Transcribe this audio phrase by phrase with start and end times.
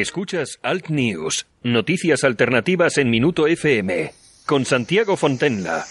[0.00, 4.12] Escuchas Alt News, noticias alternativas en Minuto FM,
[4.44, 5.86] con Santiago Fontenla.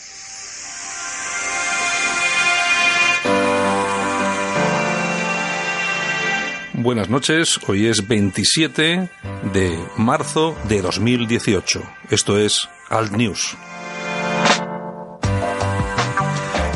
[6.74, 9.10] Buenas noches, hoy es 27
[9.54, 11.82] de marzo de 2018.
[12.12, 13.58] Esto es Alt News.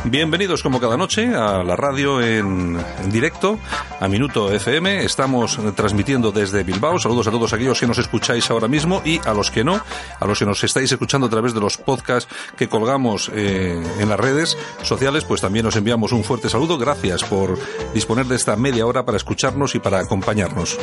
[0.10, 2.78] Bienvenidos como cada noche a la radio en,
[3.12, 3.60] directo,
[4.00, 5.04] a Minuto FM.
[5.04, 6.98] Estamos transmitiendo desde Bilbao.
[6.98, 9.80] Saludos a todos aquellos que nos escucháis ahora mismo y a los que no,
[10.20, 14.10] a los que nos estáis escuchando a través de los podcasts que colgamos eh, en
[14.10, 16.80] las redes sociales, pues también os enviamos un fuerte saludo.
[16.80, 17.60] Gracias por
[17.94, 20.80] disponer de esta media hora para escucharnos y para acompañarnos.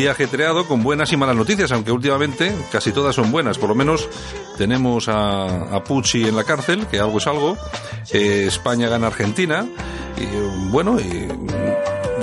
[0.00, 3.58] Día ajetreado con buenas y malas noticias, aunque últimamente casi todas son buenas.
[3.58, 4.08] Por lo menos
[4.56, 7.58] tenemos a, Pucci en la cárcel, que algo es algo.
[8.10, 9.66] Eh, España gana Argentina.
[10.16, 11.28] Y bueno, y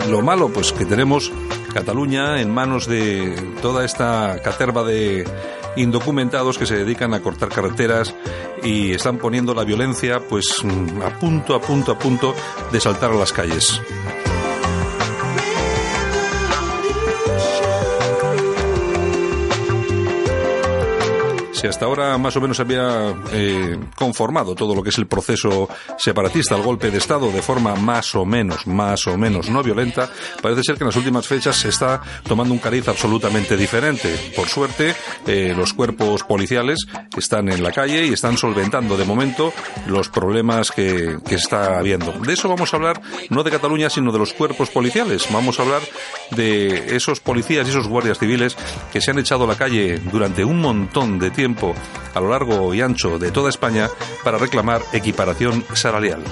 [0.09, 1.31] lo malo, pues que tenemos
[1.71, 5.23] Cataluña en manos de toda esta caterva de
[5.75, 8.15] indocumentados que se dedican a cortar carreteras
[8.63, 10.63] y están poniendo la violencia pues
[11.05, 12.33] a punto, a punto, a punto
[12.71, 13.79] de saltar a las calles.
[21.57, 25.67] Si hasta ahora más o menos había eh, conformado todo lo que es el proceso
[25.97, 30.07] separatista, el golpe de Estado, de forma más o menos, más o menos no violenta,
[30.39, 34.15] parece ser que en las últimas fechas se está tomando un cariz absolutamente diferente.
[34.35, 36.77] Por suerte, eh, los cuerpos policiales
[37.17, 39.51] están en la calle y están solventando de momento
[39.87, 42.11] los problemas que, que está habiendo.
[42.11, 45.25] De eso vamos a hablar no de Cataluña, sino de los cuerpos policiales.
[45.31, 45.81] Vamos a hablar
[46.35, 48.55] de esos policías y esos guardias civiles
[48.93, 51.46] que se han echado a la calle durante un montón de tiempo
[52.13, 53.89] a lo largo y ancho de toda España
[54.23, 56.23] para reclamar equiparación salarial.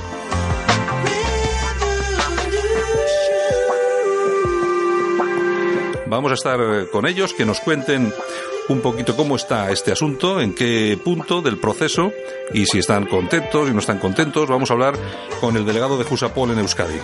[6.07, 6.59] Vamos a estar
[6.91, 8.13] con ellos, que nos cuenten
[8.69, 12.11] un poquito cómo está este asunto, en qué punto del proceso
[12.53, 14.49] y si están contentos y no están contentos.
[14.49, 14.95] Vamos a hablar
[15.41, 16.99] con el delegado de Jusapol en Euskadi.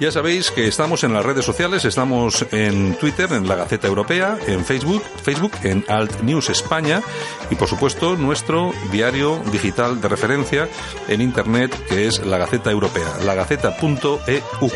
[0.00, 4.38] Ya sabéis que estamos en las redes sociales, estamos en Twitter, en la Gaceta Europea,
[4.46, 7.02] en Facebook, Facebook, en Alt News España
[7.50, 10.68] y por supuesto nuestro diario digital de referencia
[11.06, 14.70] en internet que es la Gaceta Europea, lagaceta.eu.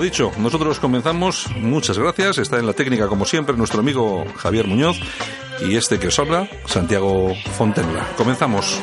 [0.00, 1.46] Dicho, nosotros comenzamos.
[1.56, 2.38] Muchas gracias.
[2.38, 4.98] Está en la técnica, como siempre, nuestro amigo Javier Muñoz
[5.60, 8.06] y este que os habla, Santiago Fontenla.
[8.16, 8.80] Comenzamos.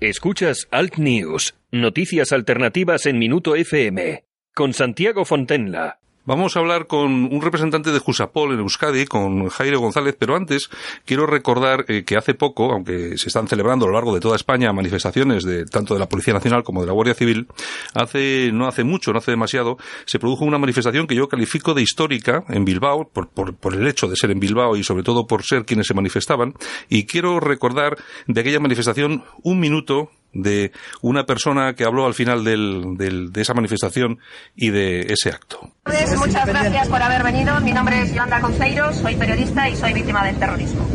[0.00, 4.24] Escuchas Alt News, noticias alternativas en Minuto FM,
[4.54, 5.98] con Santiago Fontenla.
[6.26, 10.70] Vamos a hablar con un representante de Jusapol en Euskadi, con Jairo González, pero antes
[11.04, 14.34] quiero recordar eh, que hace poco, aunque se están celebrando a lo largo de toda
[14.34, 17.46] España manifestaciones de tanto de la Policía Nacional como de la Guardia Civil,
[17.92, 19.76] hace no hace mucho, no hace demasiado,
[20.06, 23.86] se produjo una manifestación que yo califico de histórica en Bilbao, por, por, por el
[23.86, 26.54] hecho de ser en Bilbao y sobre todo por ser quienes se manifestaban,
[26.88, 32.44] y quiero recordar de aquella manifestación un minuto de una persona que habló al final
[32.44, 34.18] de esa manifestación
[34.54, 35.70] y de ese acto.
[36.18, 37.58] Muchas gracias por haber venido.
[37.60, 40.86] Mi nombre es Yolanda Conceiro, soy periodista y soy víctima del terrorismo.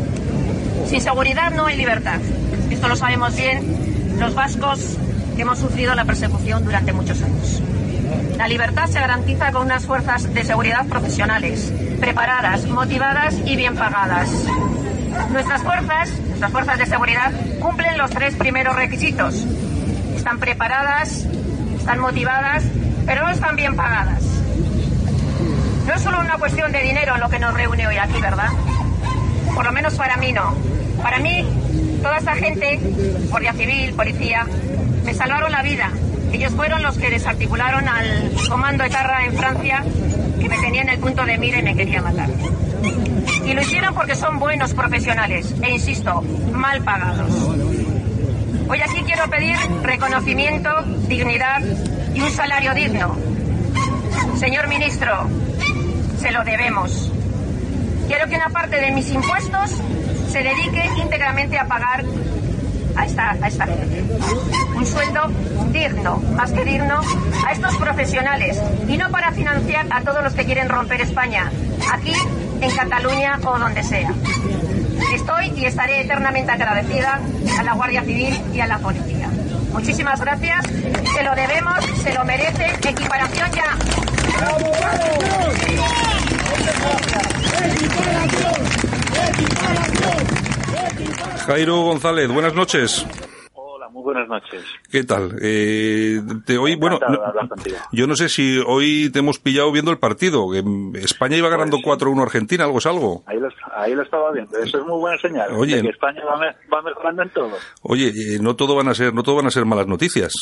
[0.86, 2.20] Sin seguridad no hay libertad.
[2.70, 4.96] Esto lo sabemos bien los vascos
[5.36, 7.62] que hemos sufrido la persecución durante muchos años.
[8.36, 14.30] La libertad se garantiza con unas fuerzas de seguridad profesionales, preparadas, motivadas y bien pagadas.
[15.30, 19.46] Nuestras fuerzas, nuestras fuerzas de seguridad, cumplen los tres primeros requisitos.
[20.16, 21.26] Están preparadas,
[21.76, 22.64] están motivadas,
[23.04, 24.22] pero no están bien pagadas.
[25.86, 28.48] No es solo una cuestión de dinero lo que nos reúne hoy aquí, ¿verdad?
[29.54, 30.54] Por lo menos para mí no.
[31.02, 31.46] Para mí,
[32.02, 32.80] toda esta gente,
[33.28, 34.46] guardia civil, policía,
[35.04, 35.90] me salvaron la vida.
[36.32, 39.84] Ellos fueron los que desarticularon al comando etarra en Francia
[40.40, 42.30] que me tenía en el punto de mira y me quería matar.
[43.50, 47.32] Y lo hicieron porque son buenos profesionales e, insisto, mal pagados.
[48.68, 50.70] Hoy aquí quiero pedir reconocimiento,
[51.08, 51.60] dignidad
[52.14, 53.16] y un salario digno.
[54.38, 55.26] Señor ministro,
[56.20, 57.10] se lo debemos.
[58.06, 59.82] Quiero que una parte de mis impuestos
[60.28, 62.04] se dedique íntegramente a pagar
[62.94, 64.04] a esta, a esta gente.
[64.76, 65.22] Un sueldo
[65.72, 67.00] digno, más que digno,
[67.44, 71.50] a estos profesionales y no para financiar a todos los que quieren romper España,
[71.92, 72.14] aquí,
[72.60, 74.12] en Cataluña o donde sea.
[75.14, 77.20] Estoy y estaré eternamente agradecida
[77.58, 79.28] a la Guardia Civil y a la Policía.
[79.72, 80.66] Muchísimas gracias.
[81.14, 82.66] Se lo debemos, se lo merece.
[82.88, 83.76] Equiparación ya.
[91.46, 93.06] Jairo González, buenas noches.
[94.12, 94.64] Buenas noches.
[94.90, 95.36] ¿Qué tal?
[95.40, 96.98] Eh, te hoy, bueno,
[97.92, 100.48] yo no sé si hoy te hemos pillado viendo el partido.
[100.94, 103.22] España iba ganando 4-1 Pues a Argentina, algo es algo.
[103.26, 104.58] Ahí lo, ahí lo estaba viendo.
[104.58, 105.52] Eso es muy buena señal.
[105.52, 105.76] Oye.
[105.76, 107.52] de que España va, va mejorando en todo.
[107.82, 110.32] Oye, eh, no todo van a ser, no todo van a ser malas noticias.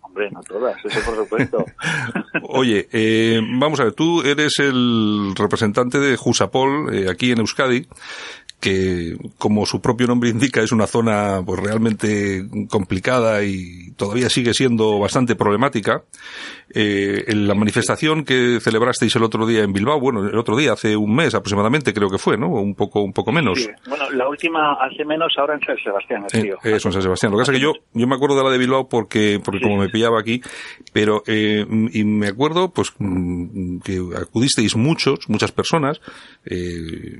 [0.00, 1.66] Hombre, no todas, eso por supuesto.
[2.48, 7.86] Oye, eh, vamos a ver, tú eres el representante de Jusapol eh, aquí en Euskadi,
[8.60, 14.52] que como su propio nombre indica es una zona pues realmente complicada y todavía sigue
[14.54, 16.02] siendo bastante problemática.
[16.74, 20.72] Eh, en la manifestación que celebrasteis el otro día en Bilbao, bueno, el otro día
[20.72, 22.48] hace un mes aproximadamente creo que fue, ¿no?
[22.48, 23.58] Un poco, un poco menos.
[23.62, 23.68] Sí.
[23.88, 26.56] Bueno, la última hace menos ahora en San Sebastián, Eh, tío.
[26.64, 27.32] eso en San Sebastián.
[27.32, 29.60] Lo que pasa es que yo, yo me acuerdo de la de Bilbao porque, porque
[29.60, 30.42] como me pillaba aquí,
[30.92, 36.00] pero, eh, y me acuerdo, pues, mm, que acudisteis muchos, muchas personas,
[36.44, 37.18] eh,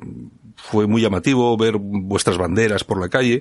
[0.58, 3.40] fue muy llamativo ver vuestras banderas por la calle,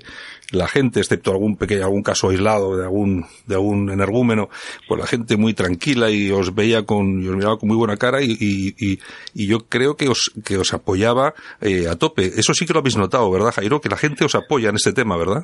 [0.52, 4.50] la gente, excepto algún pequeño, algún caso aislado de algún, de algún energúmeno,
[4.88, 7.98] pues la gente muy tranquila y os veía con, y os miraba con muy buena
[7.98, 9.00] cara y, y, y,
[9.34, 12.28] y yo creo que os, que os apoyaba eh, a tope.
[12.28, 13.82] Eso sí que lo habéis notado, ¿verdad, Jairo?
[13.82, 15.44] Que la gente os apoya en este tema, ¿verdad?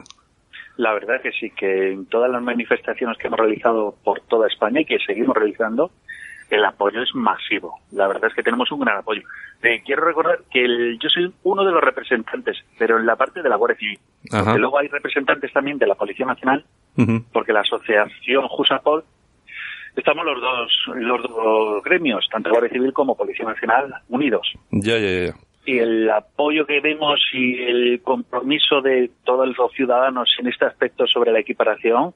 [0.78, 4.82] La verdad que sí, que en todas las manifestaciones que hemos realizado por toda España
[4.82, 5.92] y que seguimos realizando,
[6.56, 7.80] el apoyo es masivo.
[7.92, 9.22] La verdad es que tenemos un gran apoyo.
[9.62, 13.42] Eh, quiero recordar que el- yo soy uno de los representantes, pero en la parte
[13.42, 14.00] de la Guardia Civil.
[14.30, 16.66] Porque luego hay representantes también de la Policía Nacional,
[17.32, 19.04] porque la asociación Jusapol,
[19.96, 24.52] estamos los dos, los dos gremios, tanto Guardia Civil como Policía Nacional, unidos.
[24.72, 25.34] Ya, ya, ya.
[25.66, 31.08] Y el apoyo que vemos y el compromiso de todos los ciudadanos en este aspecto
[31.08, 32.14] sobre la equiparación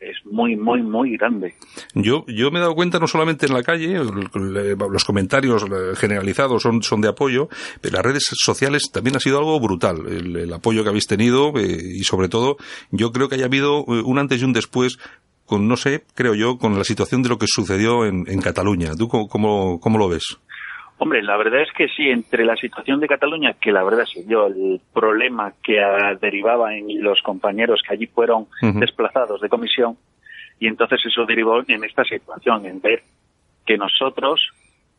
[0.00, 1.54] es muy, muy, muy grande.
[1.94, 3.98] Yo, yo me he dado cuenta no solamente en la calle,
[4.34, 7.48] los comentarios eh, generalizados son, son de apoyo,
[7.80, 11.52] pero las redes sociales también ha sido algo brutal, el, el apoyo que habéis tenido
[11.56, 12.56] eh, y sobre todo
[12.90, 14.98] yo creo que haya habido eh, un antes y un después
[15.44, 18.94] con, no sé, creo yo, con la situación de lo que sucedió en, en Cataluña.
[18.96, 20.38] ¿Tú cómo, cómo, cómo lo ves?
[21.02, 24.22] Hombre, la verdad es que sí, entre la situación de Cataluña, que la verdad se
[24.22, 29.96] dio el problema que ah, derivaba en los compañeros que allí fueron desplazados de comisión,
[30.58, 33.02] y entonces eso derivó en esta situación, en ver
[33.64, 34.46] que nosotros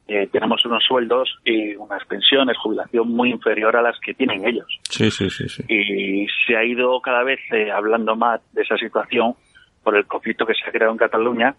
[0.08, 4.66] eh, tenemos unos sueldos y unas pensiones, jubilación muy inferior a las que tienen ellos.
[4.90, 5.64] Sí, sí, sí, sí.
[5.70, 9.36] y se ha ido cada vez eh, hablando más de esa situación
[9.84, 11.56] por el conflicto que se ha creado en Cataluña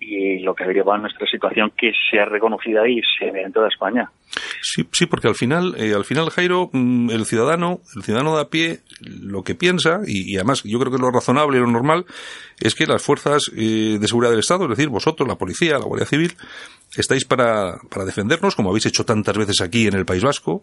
[0.00, 3.30] y lo que ha derivado en nuestra situación que se ha reconocido ahí y se
[3.30, 4.10] ve en toda España.
[4.62, 8.42] Sí, sí, porque al final, eh, al final, Jairo, mm, el ciudadano, el ciudadano de
[8.42, 11.66] a pie, lo que piensa, y, y además yo creo que lo razonable y lo
[11.66, 12.06] normal,
[12.60, 15.84] es que las fuerzas eh, de seguridad del Estado, es decir, vosotros, la policía, la
[15.84, 16.32] Guardia Civil,
[16.96, 20.62] estáis para, para defendernos, como habéis hecho tantas veces aquí en el País Vasco,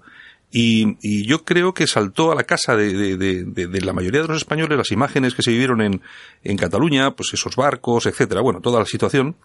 [0.50, 4.22] y, y yo creo que saltó a la casa de, de- de- de- la mayoría
[4.22, 6.02] de los españoles las imágenes que se vivieron en,
[6.44, 9.36] en Cataluña, pues esos barcos, etcétera, bueno, toda la situación.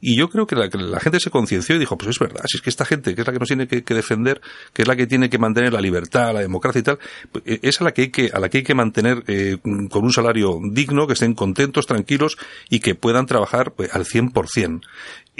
[0.00, 2.58] Y yo creo que la, la gente se concienció y dijo, pues es verdad, si
[2.58, 4.40] es que esta gente, que es la que nos tiene que, que defender,
[4.74, 6.98] que es la que tiene que mantener la libertad, la democracia y tal,
[7.32, 9.56] pues, eh, es a la que hay que, a la que hay que mantener eh,
[9.62, 12.36] con un salario digno, que estén contentos, tranquilos
[12.68, 14.82] y que puedan trabajar pues, al 100%.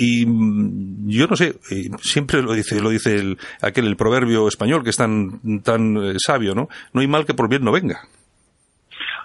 [0.02, 1.56] Y yo no sé,
[2.00, 6.14] siempre lo dice, lo dice el, aquel el proverbio español que es tan, tan eh,
[6.16, 6.70] sabio, ¿no?
[6.94, 8.00] No hay mal que por bien no venga.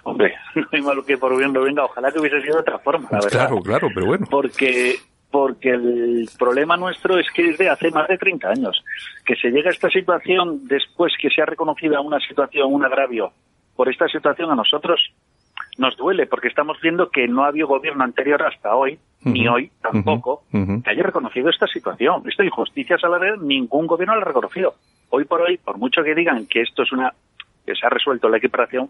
[0.04, 2.78] Hombre, no hay malo que por bien no venga, ojalá que hubiese sido de otra
[2.80, 3.30] forma, la verdad.
[3.30, 4.26] Claro, claro, pero bueno.
[4.30, 4.96] Porque
[5.30, 8.84] porque el problema nuestro es que desde hace más de 30 años
[9.24, 13.32] que se llega a esta situación después que se ha reconocido una situación, un agravio
[13.74, 15.00] por esta situación a nosotros
[15.78, 19.70] nos duele porque estamos viendo que no ha habido gobierno anterior hasta hoy, ni hoy
[19.82, 22.22] tampoco, que haya reconocido esta situación.
[22.28, 24.74] Esta injusticia salarial ningún gobierno la ha reconocido.
[25.10, 27.12] Hoy por hoy, por mucho que digan que esto es una
[27.64, 28.88] que se ha resuelto la equiparación,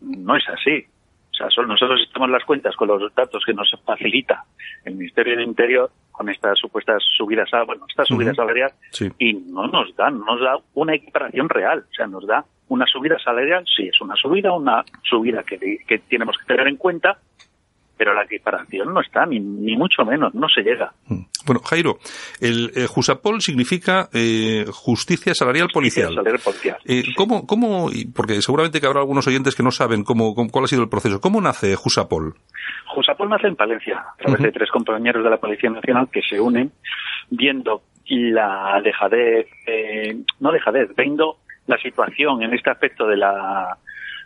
[0.00, 0.84] no es así.
[1.30, 4.44] O sea, solo nosotros estamos las cuentas con los datos que nos facilita
[4.84, 8.36] el Ministerio del Interior con estas supuestas subidas, bueno, esta subida Ujú.
[8.36, 9.08] salarial Sí.
[9.18, 11.84] y no nos da, no nos da una equiparación real.
[11.90, 15.98] O sea, nos da una subida salarial, sí, es una subida, una subida que, que
[16.08, 17.18] tenemos que tener en cuenta,
[17.96, 20.90] pero la equiparación no está, ni, ni mucho menos, no se llega.
[21.06, 21.20] Mm.
[21.44, 21.98] Bueno, Jairo,
[22.40, 26.08] el eh, Jusapol significa eh, justicia salarial policial.
[26.14, 26.76] Salarial policial.
[26.86, 27.14] Eh, Sí.
[27.14, 30.68] ¿Cómo, cómo, porque seguramente que habrá algunos oyentes que no saben cómo, cómo- cuál ha
[30.68, 32.34] sido el proceso, ¿cómo nace Jusapol?
[32.94, 36.40] Jusapol nace en Palencia, a través de tres compañeros de la Policía Nacional que se
[36.40, 36.72] unen
[37.30, 41.36] viendo la dejadez, eh, no dejadez, viendo
[41.70, 43.78] la situación en este aspecto de la,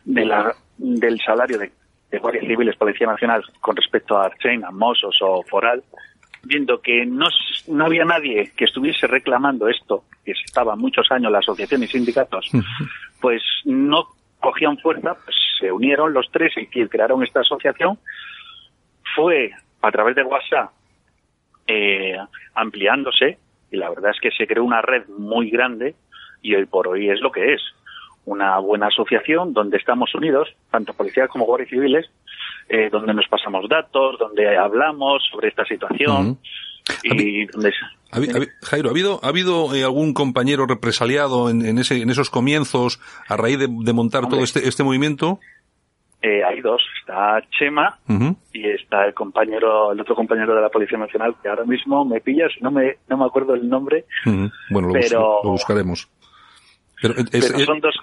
[0.04, 1.70] de la del salario de,
[2.10, 5.82] de guardias civiles, Policía Nacional, con respecto a Archain, a Mossos o Foral,
[6.42, 7.26] viendo que no,
[7.68, 12.50] no había nadie que estuviese reclamando esto, que estaba muchos años la asociación y sindicatos,
[13.20, 14.08] pues no
[14.40, 17.98] cogían fuerza, pues se unieron los tres y crearon esta asociación.
[19.14, 20.70] Fue a través de WhatsApp
[21.66, 22.16] eh,
[22.54, 23.38] ampliándose
[23.70, 25.94] y la verdad es que se creó una red muy grande
[26.44, 27.60] y hoy por hoy es lo que es
[28.26, 32.06] una buena asociación donde estamos unidos, tanto policías como guardias civiles,
[32.68, 36.38] eh, donde nos pasamos datos, donde hablamos sobre esta situación.
[37.02, 37.72] Y donde...
[38.62, 43.36] Jairo, ¿ha habido, ¿ha habido eh, algún compañero represaliado en, ese, en esos comienzos a
[43.36, 45.40] raíz de, montar todo este, este movimiento?
[46.22, 47.98] Eh, hay dos, está Chema
[48.52, 52.20] y está el compañero, el otro compañero de la Policía Nacional que ahora mismo me
[52.20, 54.04] pillas, no me, no me acuerdo el nombre,
[54.70, 56.08] bueno, lo, buscaremos.
[57.30, 57.94] Pero, son dos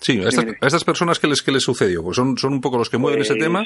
[0.00, 2.88] Sí, a estas, personas que les que les sucedió, pues son, son un poco los
[2.88, 3.64] que mueven ese pues tema.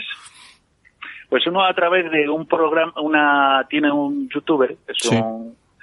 [1.28, 4.98] Pues uno a través de un programa, una tiene un youtuber, es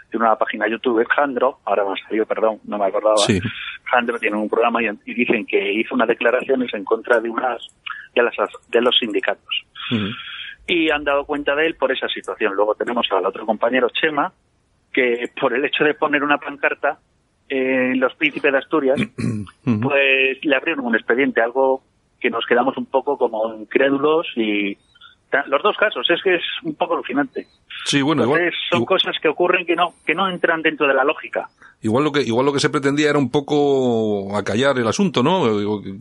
[0.10, 3.18] tiene una página YouTube, Jandro, ahora me ha salido, perdón, no me acordaba.
[3.18, 3.40] Sí.
[3.86, 7.62] Jandro tiene un programa y, dicen que hizo unas declaraciones en contra de unas
[8.16, 8.34] de, las,
[8.70, 9.66] de los sindicatos.
[10.66, 12.54] Y han dado cuenta de él por esa situación.
[12.56, 14.32] Luego tenemos al otro compañero, Chema,
[14.92, 17.00] que por el hecho de poner una pancarta
[17.50, 19.00] en los príncipes de Asturias,
[19.64, 21.82] pues le abrieron un expediente, algo
[22.20, 24.78] que nos quedamos un poco como incrédulos y
[25.48, 27.48] los dos casos, es que es un poco alucinante.
[27.86, 31.04] Sí, bueno, igual, son cosas que ocurren que no que no entran dentro de la
[31.04, 31.50] lógica.
[31.82, 35.44] Igual lo que igual lo que se pretendía era un poco acallar el asunto, ¿no?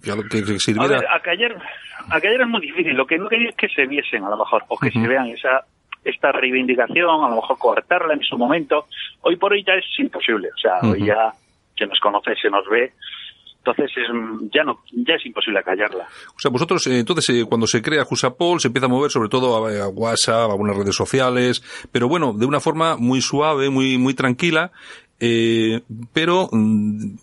[0.00, 0.96] Que, que sirviera...
[0.96, 2.94] A ver, acallar, es muy difícil.
[2.94, 5.26] Lo que no quería es que se viesen, a lo mejor, o que se vean
[5.26, 5.64] esa
[6.06, 8.86] esta reivindicación, a lo mejor cortarla en su momento.
[9.22, 10.48] Hoy por hoy ya es imposible.
[10.48, 11.32] O sea, hoy ya
[11.76, 12.92] que nos conoce, se nos ve,
[13.66, 16.06] entonces es, ya no ya es imposible callarla.
[16.36, 19.28] O sea, vosotros eh, entonces eh, cuando se crea Jusapol se empieza a mover sobre
[19.28, 23.98] todo a, WhatsApp, a algunas redes sociales, pero bueno, de una forma muy suave, muy
[23.98, 24.70] muy tranquila.
[25.18, 25.80] Eh,
[26.12, 27.16] pero mm,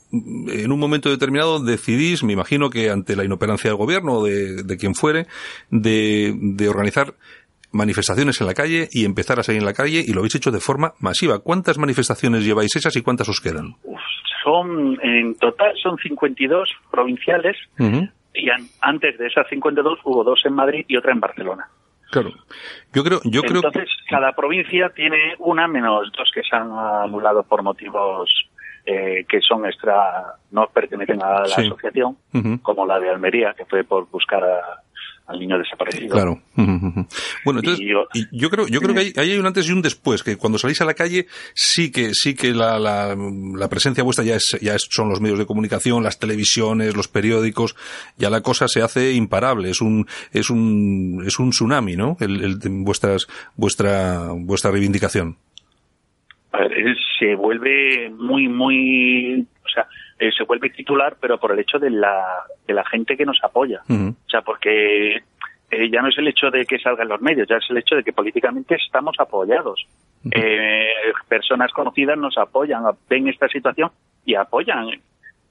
[0.50, 4.64] en un momento determinado decidís, me imagino que ante la inoperancia del gobierno o de,
[4.64, 5.28] de, quien fuere,
[5.70, 7.14] de, de organizar
[7.74, 10.52] manifestaciones en la calle y empezar a salir en la calle y lo habéis hecho
[10.52, 11.40] de forma masiva.
[11.40, 13.76] ¿Cuántas manifestaciones lleváis esas y cuántas os quedan?
[14.44, 18.50] son en total son 52 provinciales y
[18.82, 21.68] antes de esas 52 hubo dos en Madrid y otra en Barcelona.
[22.12, 22.30] Claro.
[22.94, 27.44] Yo creo, yo creo Entonces, cada provincia tiene una menos dos que se han anulado
[27.44, 28.30] por motivos
[28.86, 32.18] eh, que son extra, no pertenecen a la asociación,
[32.62, 34.83] como la de Almería, que fue por buscar a,
[35.28, 36.14] al niño desaparecido.
[36.14, 36.42] Claro.
[37.46, 37.86] Bueno, entonces,
[38.32, 40.80] yo, creo, yo creo que hay, hay, un antes y un después, que cuando salís
[40.82, 44.76] a la calle sí que, sí que la, la, la presencia vuestra ya es, ya
[44.78, 47.76] son los medios de comunicación, las televisiones, los periódicos,
[48.18, 52.16] ya la cosa se hace imparable, es un, es un, es un tsunami, ¿no?
[52.22, 53.28] El, el vuestras,
[53.58, 55.36] vuestra, vuestra reivindicación.
[56.54, 56.72] A ver,
[57.20, 59.88] se vuelve muy, muy, o sea,
[60.20, 62.24] eh, se vuelve titular, pero por el hecho de la,
[62.68, 63.82] de la gente que nos apoya.
[63.90, 67.58] O sea, porque eh, ya no es el hecho de que salgan los medios, ya
[67.58, 69.86] es el hecho de que políticamente estamos apoyados.
[70.32, 70.94] Eh,
[71.28, 73.92] personas conocidas nos apoyan, ven esta situación
[74.26, 74.90] y apoyan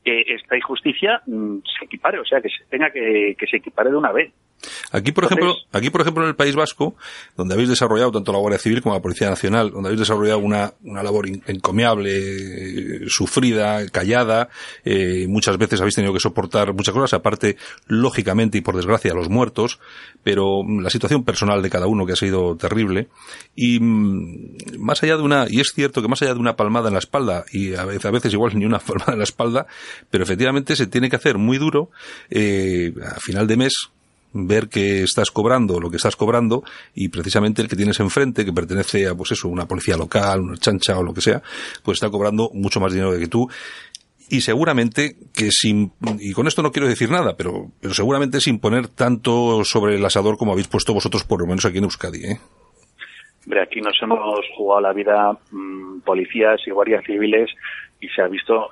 [0.05, 3.91] que esta injusticia mm, se equipare, o sea, que se tenga que, que se equipare
[3.91, 4.33] de una vez.
[4.91, 6.95] Aquí, por ejemplo, aquí, por ejemplo, en el País Vasco,
[7.37, 10.75] donde habéis desarrollado tanto la Guardia Civil como la Policía Nacional, donde habéis desarrollado una,
[10.85, 14.49] una labor encomiable, sufrida, callada,
[14.85, 19.29] eh, muchas veces habéis tenido que soportar muchas cosas, aparte, lógicamente y por desgracia, los
[19.29, 19.81] muertos,
[20.23, 23.09] pero la situación personal de cada uno que ha sido terrible,
[23.55, 26.89] y mm, más allá de una, y es cierto que más allá de una palmada
[26.89, 29.67] en la espalda, y a veces, a veces igual ni una palmada en la espalda,
[30.11, 31.91] pero efectivamente se tiene que hacer muy duro,
[32.31, 33.73] eh, a final de mes,
[34.33, 36.63] ver que estás cobrando lo que estás cobrando
[36.95, 40.57] y precisamente el que tienes enfrente, que pertenece a, pues eso, una policía local, una
[40.57, 41.43] chancha o lo que sea,
[41.83, 43.49] pues está cobrando mucho más dinero que tú
[44.33, 48.61] y seguramente que sin, y con esto no quiero decir nada, pero, pero seguramente sin
[48.61, 52.25] poner tanto sobre el asador como habéis puesto vosotros por lo menos aquí en Euskadi,
[52.25, 52.39] ¿eh?
[53.45, 57.51] Hombre, aquí nos hemos jugado la vida mmm, policías y guardias civiles
[58.01, 58.71] y se ha visto,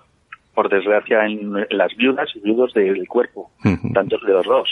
[0.55, 3.50] por desgracia, en las viudas y viudos del cuerpo,
[3.93, 4.69] tantos de los dos.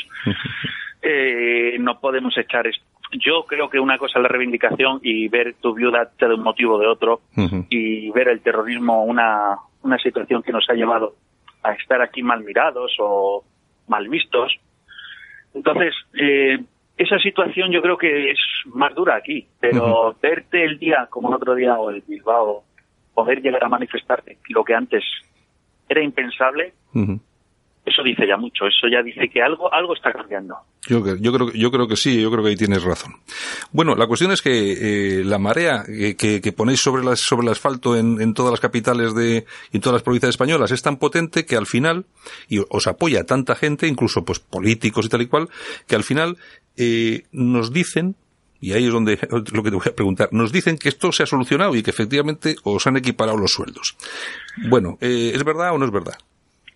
[1.03, 2.85] Eh, no podemos echar esto.
[3.13, 6.75] Yo creo que una cosa es la reivindicación y ver tu viuda de un motivo
[6.75, 7.23] o de otro
[7.71, 11.15] y ver el terrorismo una, una situación que nos ha llevado
[11.63, 13.45] a estar aquí mal mirados o
[13.87, 14.55] mal vistos.
[15.55, 16.59] Entonces, eh,
[16.99, 21.37] esa situación yo creo que es más dura aquí, pero verte el día como el
[21.37, 22.65] otro día o el Bilbao,
[23.15, 25.05] poder llegar a manifestarte lo que antes
[25.89, 26.75] era impensable,
[27.85, 30.57] Eso dice ya mucho, eso ya dice que algo, algo está cambiando.
[30.89, 33.17] Yo, yo, creo, yo creo que sí, yo creo que ahí tienes razón.
[33.73, 37.53] Bueno, la cuestión es que eh, la marea que, que, ponéis sobre, las, sobre el
[37.53, 41.45] asfalto en, en, todas las capitales de, en todas las provincias españolas es tan potente
[41.45, 42.07] que al final,
[42.49, 45.49] y os apoya tanta gente, incluso pues políticos y tal y cual,
[45.87, 46.39] que al final
[46.77, 48.17] eh, nos dicen
[48.61, 49.19] y ahí es donde
[49.53, 50.29] lo que te voy a preguntar.
[50.33, 53.97] Nos dicen que esto se ha solucionado y que efectivamente os han equiparado los sueldos.
[54.69, 56.19] Bueno, eh, ¿es verdad o no es verdad?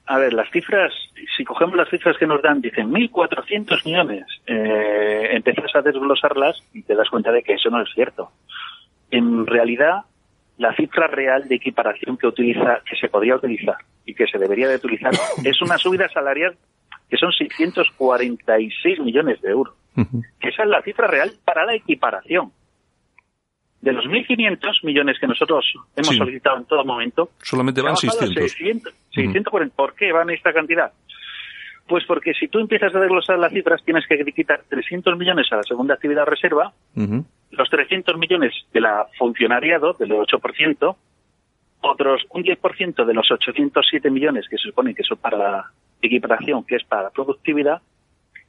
[0.06, 0.92] A ver, las cifras,
[1.37, 4.26] si cogemos las cifras que nos dan, dicen 1.400 millones.
[4.47, 8.30] Eh, empiezas a desglosarlas y te das cuenta de que eso no es cierto.
[9.11, 10.02] En realidad,
[10.59, 14.68] la cifra real de equiparación que utiliza, que se podría utilizar y que se debería
[14.68, 15.12] de utilizar,
[15.44, 16.56] es una subida salarial
[17.09, 19.75] que son 646 millones de euros.
[20.40, 22.50] que esa es la cifra real para la equiparación.
[23.82, 28.94] De los 1.500 millones que nosotros hemos solicitado en todo momento, solamente van 600.
[29.10, 29.74] 640.
[29.74, 30.92] ¿Por qué van esta cantidad?
[31.88, 35.56] Pues porque si tú empiezas a desglosar las cifras, tienes que quitar 300 millones a
[35.56, 36.72] la segunda actividad reserva,
[37.50, 40.96] los 300 millones de la funcionariado, del 8%,
[41.80, 45.70] otros un 10% de los 807 millones que se supone que son para la
[46.00, 47.82] equiparación, que es para la productividad,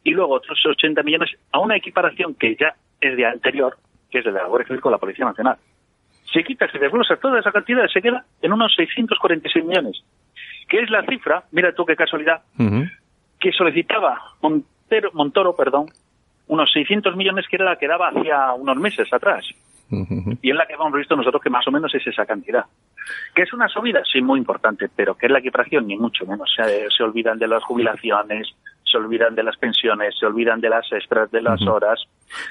[0.03, 3.77] y luego otros 80 millones a una equiparación que ya es de anterior,
[4.13, 5.57] que es de la Guardia Civil con la Policía Nacional.
[6.31, 10.03] Se quita, se desglosa toda esa cantidad, se queda en unos 646 millones,
[10.69, 12.43] que es la cifra, mira tú qué casualidad,
[13.39, 15.87] que solicitaba Montero, Montoro, perdón,
[16.47, 19.45] unos 600 millones que era la que daba hacía unos meses atrás.
[20.41, 22.65] Y es la que hemos visto nosotros que más o menos es esa cantidad.
[23.35, 24.01] ¿Que es una subida?
[24.11, 26.51] Sí, muy importante, pero que es la equiparación, ni mucho menos.
[26.55, 28.47] Se, se olvidan de las jubilaciones,
[28.83, 32.03] se olvidan de las pensiones, se olvidan de las extras, de las horas.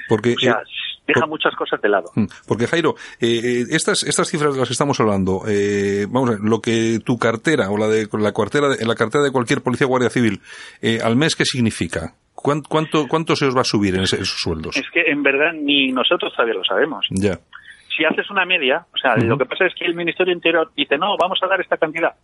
[0.08, 2.10] Porque, o sea, eh, deja muchas cosas de lado.
[2.46, 6.32] Porque Jairo, eh, eh, estas estas cifras de las que estamos hablando, eh, vamos a
[6.32, 9.86] ver, lo que tu cartera o la de la cartera la cartera de cualquier policía
[9.86, 10.40] o guardia civil
[10.80, 12.14] eh, al mes qué significa?
[12.34, 14.76] ¿Cuánto, ¿Cuánto se os va a subir en esos sueldos?
[14.76, 17.06] Es que en verdad ni nosotros todavía lo sabemos.
[17.10, 17.38] Ya.
[17.96, 20.96] Si haces una media, o sea, lo que pasa es que el Ministerio Interior dice,
[20.98, 22.14] no, vamos a dar esta cantidad.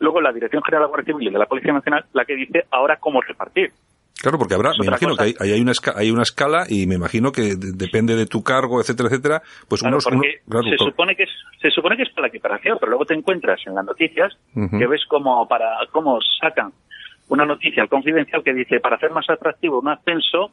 [0.00, 2.34] Luego la Dirección General de la Guardia Civil y de la Policía Nacional la que
[2.34, 3.70] dice ahora cómo repartir.
[4.20, 6.96] Claro, porque habrá, me imagino que hay, hay, una escala, hay una escala y me
[6.96, 10.10] imagino que depende de tu cargo, etcétera, etcétera, pues claro, se
[10.76, 13.74] supone que es, se supone que es para la equiparación, pero luego te encuentras en
[13.74, 16.72] las noticias que ves como para, cómo sacan
[17.28, 20.50] una noticia confidencial que dice para hacer más atractivo un ascenso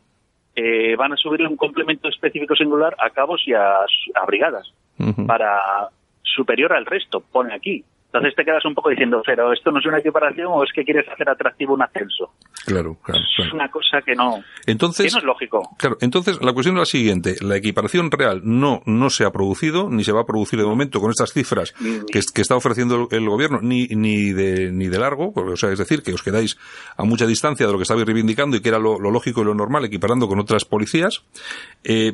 [0.55, 3.85] eh, van a subirle un complemento específico singular a cabos y a,
[4.25, 4.73] brigadas
[5.27, 5.89] para
[6.23, 7.83] superior al resto, pone aquí.
[8.17, 10.83] Entonces te quedas un poco diciendo, pero esto no es una equiparación o es que
[10.83, 12.31] quieres hacer atractivo un ascenso.
[12.65, 13.21] Claro, claro.
[13.37, 15.61] Es una cosa que no, entonces, no es lógico.
[15.77, 17.35] Claro, entonces la cuestión es la siguiente.
[17.41, 20.99] La equiparación real no, no se ha producido, ni se va a producir de momento
[20.99, 21.73] con estas cifras
[22.11, 25.79] que, que, está ofreciendo el, gobierno, ni, ni, de, ni de largo, o sea, es
[25.79, 26.57] decir, que os quedáis
[26.97, 29.45] a mucha distancia de lo que estabais reivindicando y que era lo, lo lógico y
[29.45, 31.23] lo normal, equiparando con otras policías.
[31.83, 32.13] Eh,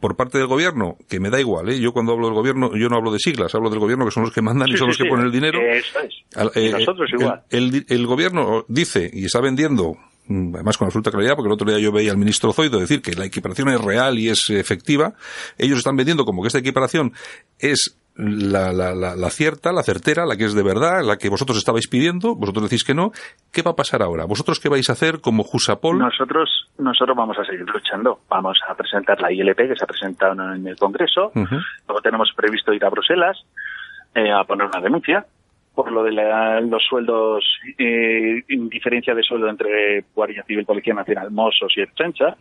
[0.00, 1.80] por parte del gobierno, que me da igual, ¿eh?
[1.80, 4.22] yo cuando hablo del gobierno, yo no hablo de siglas, hablo del gobierno que son
[4.22, 5.60] los que mandan y son los que ponen el dinero.
[5.60, 6.72] Eso es.
[6.72, 7.42] Nosotros igual.
[7.50, 11.70] El, el, gobierno dice y está vendiendo mm, además con absoluta claridad, porque el otro
[11.70, 15.14] día yo veía al ministro Zoido decir que la equiparación es real y es efectiva,
[15.56, 17.12] ellos están vendiendo como que esta equiparación
[17.58, 21.28] es la, la, la, la, cierta, la certera, la que es de verdad, la que
[21.28, 23.12] vosotros estabais pidiendo, vosotros decís que no.
[23.52, 24.24] ¿Qué va a pasar ahora?
[24.24, 25.98] ¿Vosotros qué vais a hacer como Jusapol?
[25.98, 28.18] Nosotros, nosotros vamos a seguir luchando.
[28.28, 31.30] Vamos a presentar la ILP que se ha presentado en el Congreso.
[31.34, 33.38] Luego tenemos previsto ir a Bruselas
[34.14, 35.26] eh, a poner una denuncia
[35.78, 37.44] por lo de los sueldos,
[37.78, 42.36] eh, diferencia de sueldo entre Guardia Civil, Policía Nacional, Mossos y Erchancha.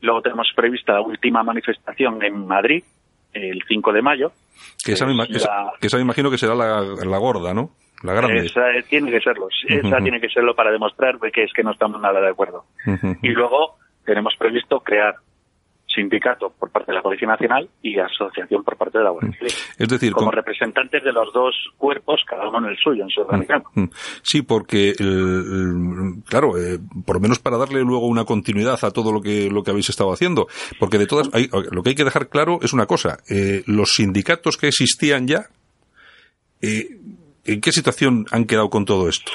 [0.00, 2.82] Luego tenemos prevista la última manifestación en Madrid,
[3.32, 4.32] el 5 de mayo.
[4.84, 7.70] Que esa, me, imagino que será la, la gorda, ¿no?
[8.02, 8.46] La grande.
[8.46, 9.46] Esa tiene que serlo.
[9.68, 12.64] Esa tiene que serlo para demostrar que es que no estamos nada de acuerdo.
[13.22, 15.14] Y luego tenemos previsto crear
[15.94, 19.52] sindicato por parte de la Policía Nacional y asociación por parte de la Guardia Civil.
[19.78, 23.20] Es decir, como representantes de los dos cuerpos, cada uno en el suyo, en su
[23.20, 23.64] organigrama.
[24.22, 24.94] Sí, porque,
[26.28, 29.62] claro, eh, por lo menos para darle luego una continuidad a todo lo que, lo
[29.62, 30.46] que habéis estado haciendo,
[30.78, 33.94] porque de todas, hay, lo que hay que dejar claro es una cosa, eh, los
[33.94, 35.46] sindicatos que existían ya,
[36.60, 36.86] eh,
[37.44, 39.32] ¿en qué situación han quedado con todo esto?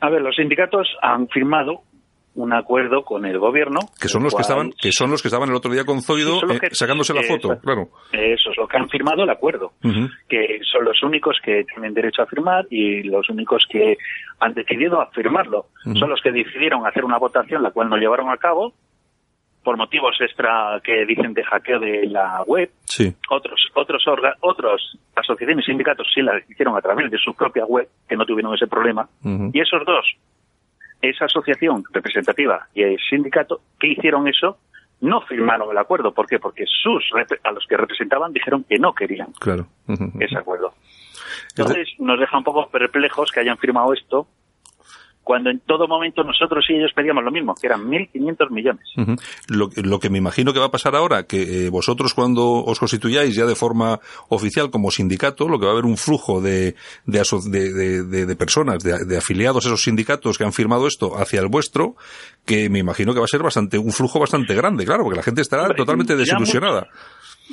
[0.00, 1.82] A ver, los sindicatos han firmado
[2.36, 3.80] un acuerdo con el gobierno.
[4.00, 6.40] Que son los que estaban, que son los que estaban el otro día con Zoido
[6.50, 7.88] eh, sacándose la foto, claro.
[8.12, 9.72] Eso es lo que han firmado el acuerdo,
[10.28, 13.96] que son los únicos que tienen derecho a firmar y los únicos que
[14.40, 15.66] han decidido a firmarlo.
[15.82, 18.74] Son los que decidieron hacer una votación, la cual no llevaron a cabo,
[19.66, 22.70] por motivos extra que dicen de hackeo de la web.
[22.84, 23.12] Sí.
[23.28, 24.04] Otros, otros,
[24.40, 28.24] otros asociaciones y sindicatos sí la hicieron a través de su propia web, que no
[28.24, 29.08] tuvieron ese problema.
[29.24, 30.06] Y esos dos,
[31.02, 34.58] esa asociación representativa y el sindicato que hicieron eso,
[35.00, 36.12] no firmaron el acuerdo.
[36.12, 36.38] ¿Por qué?
[36.38, 37.04] Porque sus
[37.44, 39.66] a los que representaban dijeron que no querían claro.
[40.20, 40.74] ese acuerdo.
[41.50, 44.26] Entonces nos deja un poco perplejos que hayan firmado esto
[45.26, 48.86] cuando en todo momento nosotros y ellos pedíamos lo mismo, que eran 1.500 millones.
[49.48, 53.34] lo, que me imagino que va a pasar ahora, que eh, vosotros cuando os constituyáis
[53.34, 58.36] ya de forma oficial como sindicato, lo que va a haber un flujo de, de,
[58.36, 61.96] personas, de, afiliados a esos sindicatos que han firmado esto hacia el vuestro,
[62.44, 65.24] que me imagino que va a ser bastante un flujo bastante grande, claro, porque la
[65.24, 66.86] gente estará totalmente desilusionada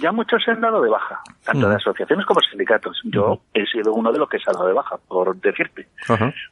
[0.02, 3.00] ya muchos se han dado de baja, tanto de asociaciones como sindicatos.
[3.06, 5.88] Yo he sido uno de los que se ha dado de baja, por decirte.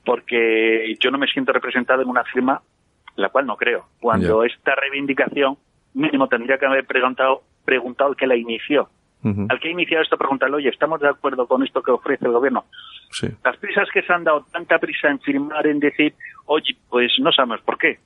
[0.06, 2.62] Porque yo no me siento representado en una firma
[3.16, 3.88] la cual no creo.
[4.00, 5.58] Cuando esta reivindicación,
[5.94, 8.90] mínimo tendría que haber preguntado, preguntado al que la inició.
[9.24, 12.32] Al que ha iniciado esto, preguntarle, oye, ¿estamos de acuerdo con esto que ofrece el
[12.32, 12.66] gobierno?
[13.44, 17.32] Las prisas que se han dado, tanta prisa en firmar, en decir, oye, pues no
[17.32, 18.00] sabemos por qué.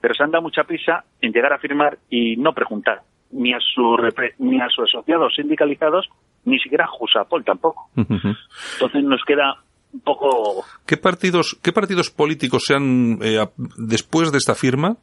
[0.00, 3.58] Pero se han dado mucha prisa en llegar a firmar y no preguntar ni a,
[3.60, 3.96] su,
[4.38, 6.08] ni a sus asociados sindicalizados,
[6.44, 7.90] ni siquiera a Jusapol tampoco.
[7.96, 9.56] Entonces nos queda
[9.92, 10.64] un poco...
[10.84, 13.44] ¿Qué partidos, qué partidos políticos se han, eh,
[13.76, 14.96] después de esta firma,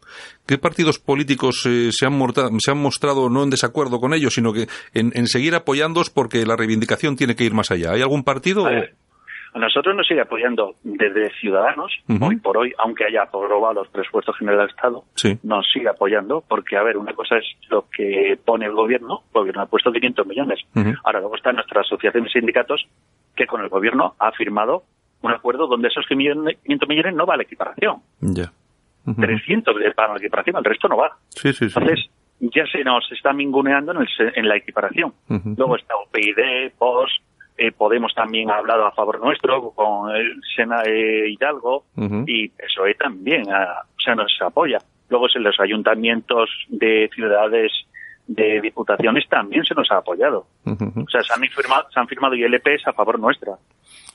[0.46, 2.20] qué partidos políticos eh, se, han
[2.60, 6.56] se han mostrado no en desacuerdo con ellos, sino que en, seguir apoyándoos porque la
[6.56, 7.92] reivindicación tiene que ir más allá?
[7.92, 8.66] ¿Hay algún partido?
[8.66, 8.72] A
[9.56, 14.68] nosotros nos sigue apoyando desde Ciudadanos, hoy por hoy, aunque haya aprobado los presupuestos generales
[14.68, 15.04] del Estado,
[15.44, 19.40] nos sigue apoyando, porque, a ver, una cosa es lo que pone el gobierno, el
[19.40, 20.60] gobierno ha puesto 500 millones.
[21.04, 22.86] Ahora luego están nuestras asociaciones y sindicatos
[23.36, 24.84] que con el gobierno ha firmado
[25.22, 27.98] un acuerdo donde esos 500 millones no va a la equiparación.
[28.20, 28.52] Ya.
[29.06, 31.18] 300 para la equiparación, el resto no va.
[31.30, 35.14] Sí, sí, Entonces, ya se nos está minguneando en, en la equiparación.
[35.30, 37.22] Luego está OPID, POS,
[37.58, 41.86] eh, Podemos también ha hablado a favor nuestro con el Sena eh, Hidalgo
[42.26, 44.80] y eso también ah, o sea, nos apoya.
[45.10, 47.72] Luego en los ayuntamientos de ciudades
[48.28, 50.48] de diputaciones también se nos ha apoyado.
[50.66, 53.54] O sea, se han, firmado, se han firmado ILPs a favor nuestra.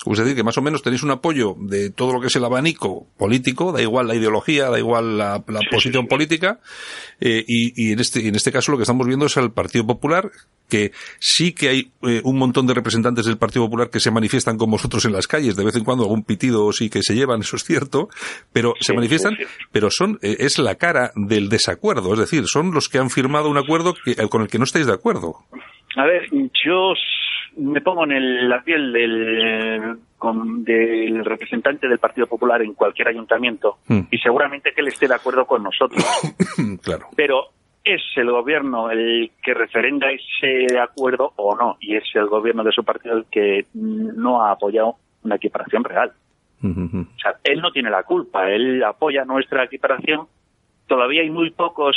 [0.07, 2.45] Es decir, que más o menos tenéis un apoyo de todo lo que es el
[2.45, 6.61] abanico político, da igual la ideología, da igual la, posición política,
[7.21, 10.31] eh, y, en, este, en este caso lo que estamos viendo es al Partido Popular,
[10.69, 14.57] que sí que hay eh, un montón de representantes del Partido Popular que se manifiestan
[14.57, 17.41] con vosotros en las calles, de vez en cuando algún pitido sí que se llevan,
[17.41, 18.09] eso es cierto,
[18.53, 19.37] pero se manifiestan,
[19.73, 23.51] pero son, eh, es la cara del desacuerdo, es decir, son los que han firmado
[23.51, 25.35] un acuerdo que, con el que no estáis de acuerdo.
[25.97, 26.29] A ver,
[26.65, 26.93] yo
[27.59, 29.99] me pongo en la piel del,
[30.65, 34.01] del representante del Partido Popular en cualquier ayuntamiento hmm.
[34.11, 36.05] y seguramente que él esté de acuerdo con nosotros.
[36.83, 37.09] claro.
[37.17, 37.49] Pero
[37.85, 42.73] es el gobierno el que referenda ese acuerdo o no, y es el gobierno de
[42.73, 46.13] su partido el que no ha apoyado una equiparación real.
[46.61, 50.27] O sea, él no tiene la culpa, él apoya nuestra equiparación.
[50.89, 51.97] Todavía hay muy pocos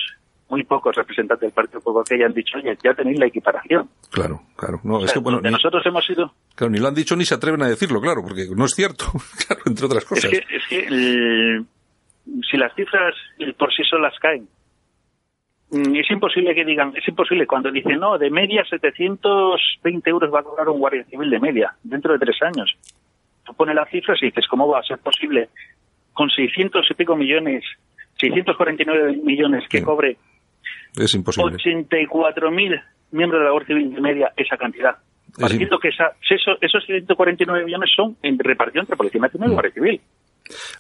[0.52, 3.90] muy pocos representantes del Partido Popular que hayan dicho, oye, ya tenéis la equiparación.
[4.12, 4.82] Claro, claro.
[4.84, 6.34] No, es que, bueno, nosotros hemos sido...
[6.56, 9.06] Claro, ni lo han dicho ni se atreven a decirlo, claro, porque no es cierto,
[9.48, 10.26] claro, entre otras cosas.
[10.26, 11.64] Es que, es que
[12.52, 13.16] si las cifras
[13.58, 14.46] por sí solas caen,
[15.72, 20.42] mm, es imposible que digan, es imposible cuando dicen, no, de media 720 euros va
[20.42, 22.76] a cobrar un guardia civil de media dentro de tres años.
[23.46, 25.48] Tú pones las cifras y dices, ¿cómo va a ser posible
[26.12, 27.64] con 600 y pico millones,
[28.20, 30.18] 649 millones que cobre
[30.95, 31.58] es imposible.
[31.58, 34.95] 84.000 miembros de la Guardia Civil de media esa cantidad.
[35.39, 36.12] Partiendo que esa,
[36.62, 39.54] esos 149 millones son en repartición entre Policía Nacional y mm.
[39.54, 40.01] Guardia Civil.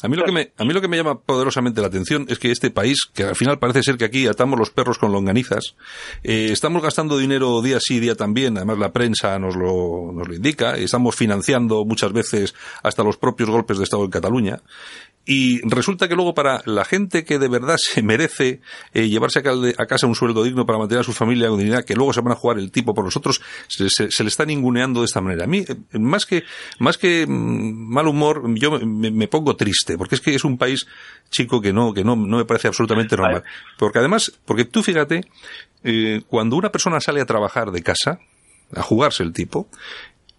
[0.01, 2.39] A mí, lo que me, a mí lo que me llama poderosamente la atención es
[2.39, 5.75] que este país, que al final parece ser que aquí atamos los perros con longanizas,
[6.23, 10.33] eh, estamos gastando dinero día sí, día también, además la prensa nos lo, nos lo
[10.33, 14.57] indica, estamos financiando muchas veces hasta los propios golpes de Estado en Cataluña,
[15.23, 18.61] y resulta que luego para la gente que de verdad se merece
[18.93, 21.93] eh, llevarse a, casa un sueldo digno para mantener a su familia con dignidad, que
[21.93, 25.05] luego se van a jugar el tipo por nosotros, se, se, le está ninguneando de
[25.05, 25.43] esta manera.
[25.43, 26.43] A mí, eh, más que,
[26.79, 30.87] más que mm, mal humor, yo me, pongo triste, porque es que es un país
[31.29, 33.43] chico que no, que no, no me parece absolutamente normal.
[33.77, 35.21] Porque además, porque tú fíjate,
[35.83, 38.19] eh, cuando una persona sale a trabajar de casa,
[38.75, 39.69] a jugarse el tipo,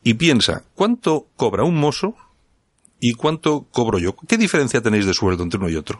[0.02, 2.16] y piensa, ¿cuánto cobra un mozo
[3.04, 4.14] ¿Y cuánto cobro yo?
[4.28, 5.98] ¿Qué diferencia tenéis de sueldo entre uno y otro?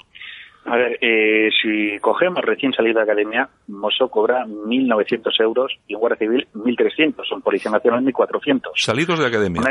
[0.67, 6.19] A ver, eh, si cogemos recién salido de academia, Mosso cobra 1.900 euros y guardia
[6.19, 7.27] civil 1.300.
[7.29, 8.71] Son Policía Nacional 1.400.
[8.77, 9.63] ¿Salidos de academia?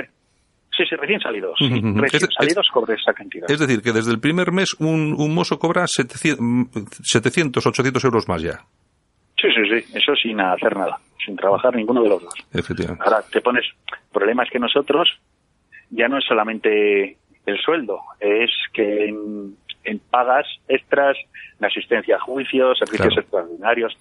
[0.76, 1.58] Sí, sí, recién salidos.
[1.62, 3.50] Recién salidos cobra esa cantidad.
[3.50, 8.42] Es decir, que desde el primer mes un, un mozo cobra 700, 800 euros más
[8.42, 8.60] ya.
[9.42, 12.34] Sí, sí, sí, eso sin hacer nada, sin trabajar ninguno de los dos.
[12.54, 13.02] Efectivamente.
[13.06, 15.08] Ahora te pones, el problema es que nosotros
[15.92, 21.18] ya no es solamente el sueldo, es que en, pagas extras,
[21.60, 23.98] en asistencia a juicios, servicios extraordinarios,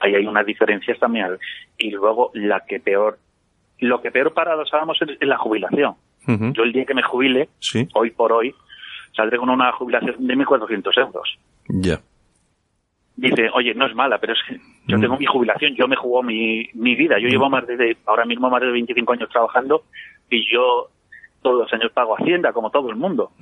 [0.00, 1.38] ahí hay unas diferencias también.
[1.78, 3.18] Y luego la que peor,
[3.78, 5.94] lo que peor para los sabemos es, la jubilación.
[6.26, 7.48] Yo el día que me jubile,
[7.94, 8.54] hoy por hoy,
[9.16, 11.38] saldré con una jubilación de 1.400 euros.
[11.68, 12.00] Ya
[13.16, 15.18] dice, oye, no es mala, pero es que yo tengo mm.
[15.18, 17.52] mi jubilación, yo me jugó mi, mi vida, yo llevo mm.
[17.52, 19.84] más de, ahora mismo más de 25 años trabajando
[20.30, 20.88] y yo
[21.42, 23.32] todos los años pago Hacienda, como todo el mundo.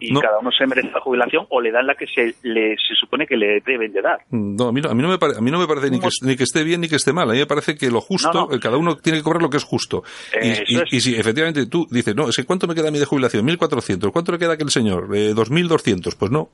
[0.00, 2.94] Y cada uno se merece la jubilación o le dan la que se, le, se
[2.94, 4.20] supone que le deben de dar.
[4.30, 6.08] No, a mí no, a mí no, me, a mí no me parece ni que,
[6.22, 7.28] ni que, esté bien ni que esté mal.
[7.28, 9.64] A mí me parece que lo justo, cada uno tiene que cobrar lo que es
[9.64, 10.02] justo.
[10.40, 13.06] Y, y, si efectivamente tú dices, no, es que ¿cuánto me queda a mí de
[13.06, 13.46] jubilación?
[13.46, 14.12] 1.400.
[14.12, 15.08] ¿Cuánto le queda a aquel señor?
[15.14, 16.16] Eh, 2.200.
[16.18, 16.50] Pues no.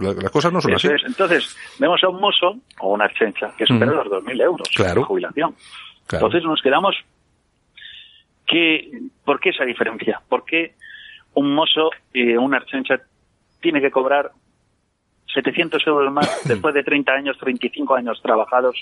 [0.00, 0.88] Las cosas no son así.
[1.06, 5.00] Entonces, vemos a un mozo o una chencha que supera los 2.000 euros claro.
[5.00, 5.54] de jubilación.
[6.10, 6.96] Entonces nos quedamos...
[8.48, 8.90] Que,
[9.24, 10.20] ¿Por qué esa diferencia?
[10.28, 10.74] ¿Por qué
[11.34, 13.00] un mozo y una chencha
[13.60, 14.30] tiene que cobrar
[15.34, 18.76] 700 euros más después de 30 años, 35 años trabajados?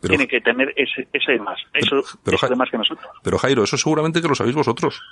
[0.00, 3.06] tiene que tener ese, ese más, eso, pero, más que nosotros.
[3.22, 5.02] Pero Jairo, eso seguramente que lo sabéis vosotros.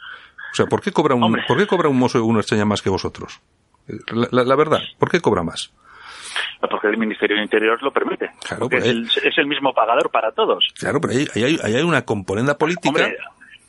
[0.52, 2.90] O sea, ¿por qué cobra un, ¿por qué cobra un mozo una extraña más que
[2.90, 3.40] vosotros?
[4.30, 5.72] La, verdad, ¿por qué cobra más?
[6.60, 8.30] Porque el Ministerio del Interior lo permite.
[8.46, 10.66] Claro, es, el, mismo pagador para todos.
[10.78, 13.10] Claro, pero ahí, hay, hay, una componente política.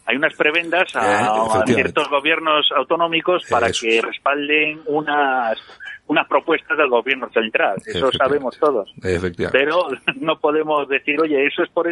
[0.06, 5.60] Hay unas prebendas a, ciertos gobiernos autonómicos para que respalden unas
[6.08, 7.78] unas propuestas del gobierno central.
[7.84, 8.94] Eso sabemos todos.
[9.52, 9.88] Pero
[10.22, 11.88] no podemos decir, oye, eso es por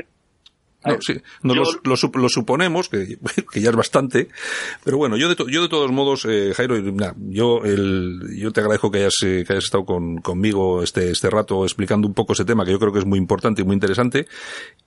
[0.86, 4.30] no, sí, no lo, suponemos, que, ya es bastante,
[4.84, 6.76] pero bueno, yo de, yo de todos modos, eh, Jairo,
[7.30, 11.30] yo, el, yo te agradezco que hayas, eh, que hayas estado con, conmigo este, este
[11.30, 13.74] rato explicando un poco ese tema que yo creo que es muy importante y muy
[13.74, 14.28] interesante.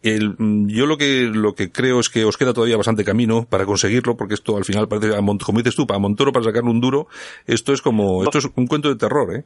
[0.03, 3.65] El, yo lo que, lo que creo es que os queda todavía bastante camino para
[3.65, 7.09] conseguirlo, porque esto al final parece, como dices tú, para Montoro para sacarle un duro,
[7.47, 9.45] esto es como, esto es un cuento de terror, ¿eh?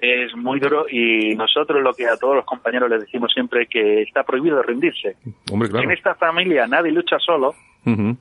[0.00, 4.02] Es muy duro y nosotros lo que a todos los compañeros les decimos siempre que
[4.02, 5.16] está prohibido rendirse.
[5.50, 7.54] En esta familia nadie lucha solo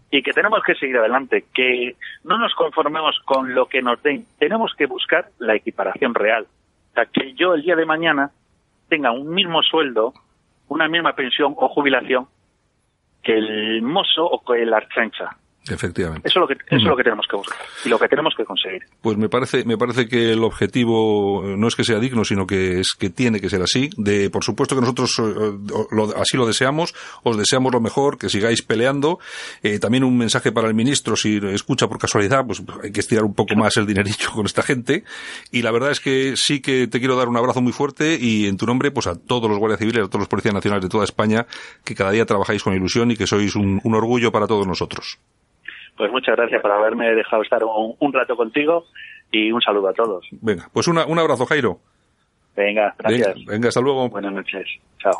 [0.09, 4.25] y que tenemos que seguir adelante, que no nos conformemos con lo que nos den,
[4.39, 6.47] tenemos que buscar la equiparación real.
[6.91, 8.31] O sea, que yo el día de mañana
[8.87, 10.13] tenga un mismo sueldo,
[10.69, 12.27] una misma pensión o jubilación
[13.21, 15.37] que el mozo o que el archancha.
[15.69, 16.27] Efectivamente.
[16.27, 18.33] Eso es lo que, eso es lo que tenemos que buscar y lo que tenemos
[18.35, 18.83] que conseguir.
[19.01, 22.79] Pues me parece, me parece que el objetivo no es que sea digno, sino que
[22.79, 23.89] es que tiene que ser así.
[23.97, 28.61] De, por supuesto que nosotros eh, así lo deseamos, os deseamos lo mejor, que sigáis
[28.61, 29.19] peleando.
[29.63, 33.23] Eh, también un mensaje para el ministro, si escucha por casualidad, pues hay que estirar
[33.23, 35.03] un poco más el dinerillo con esta gente.
[35.51, 38.47] Y la verdad es que sí que te quiero dar un abrazo muy fuerte y
[38.47, 40.89] en tu nombre, pues a todos los guardias civiles, a todos los policías nacionales de
[40.89, 41.45] toda España,
[41.83, 45.19] que cada día trabajáis con ilusión y que sois un orgullo para todos nosotros.
[45.99, 48.85] Pues muchas gracias por haberme dejado estar un, rato contigo
[49.33, 50.25] y un saludo a todos.
[50.31, 51.79] Venga, pues un abrazo, Jairo.
[52.55, 53.45] Venga, gracias.
[53.45, 54.07] venga, hasta luego.
[54.07, 54.65] Buenas noches.
[54.99, 55.19] Chao.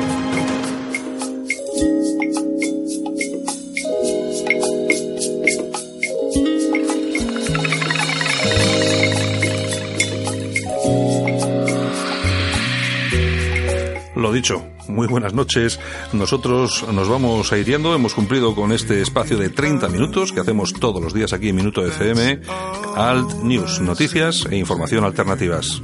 [14.31, 15.79] Dicho, muy buenas noches.
[16.13, 17.93] Nosotros nos vamos a ir yendo.
[17.93, 21.55] Hemos cumplido con este espacio de 30 minutos que hacemos todos los días aquí en
[21.55, 22.41] Minuto FM.
[22.95, 25.81] Alt News, noticias e información alternativas.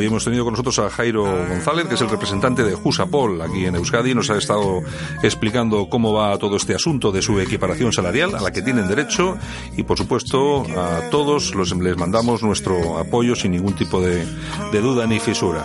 [0.00, 3.66] Hoy hemos tenido con nosotros a Jairo González, que es el representante de Jusapol aquí
[3.66, 4.14] en Euskadi.
[4.14, 4.80] Nos ha estado
[5.22, 9.36] explicando cómo va todo este asunto de su equiparación salarial a la que tienen derecho
[9.76, 14.24] y, por supuesto, a todos los, les mandamos nuestro apoyo sin ningún tipo de,
[14.72, 15.64] de duda ni fisura.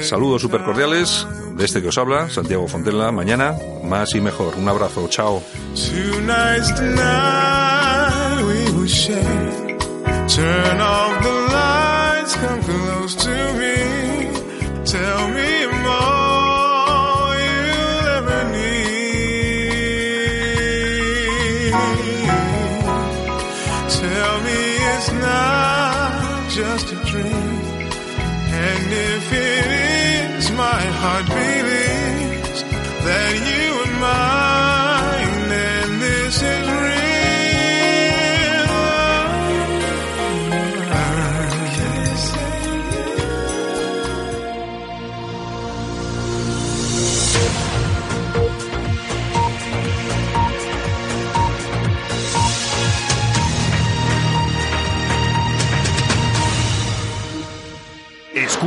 [0.00, 3.12] Saludos super cordiales de este que os habla, Santiago Fontella.
[3.12, 4.54] Mañana, más y mejor.
[4.56, 5.06] Un abrazo.
[5.10, 5.42] Chao.
[10.28, 13.45] Turn off the lights, come close to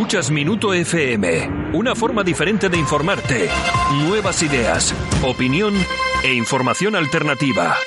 [0.10, 3.48] Escuchas Minuto FM, una forma diferente de informarte.
[4.08, 4.92] Nuevas ideas,
[5.22, 5.76] opinión
[6.24, 7.78] e información alternativa.